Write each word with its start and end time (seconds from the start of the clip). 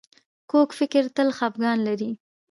کوږ 0.49 0.69
فکر 0.79 1.03
تل 1.15 1.29
خپګان 1.37 1.77
لري 1.87 2.11